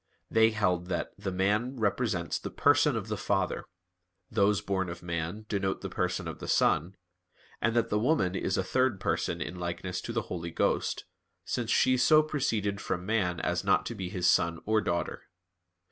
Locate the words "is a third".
8.33-8.99